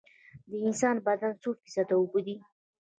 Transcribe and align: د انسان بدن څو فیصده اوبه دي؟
د 0.49 0.51
انسان 0.67 0.95
بدن 1.05 1.33
څو 1.41 1.49
فیصده 1.61 1.95
اوبه 1.99 2.19
دي؟ 2.25 2.35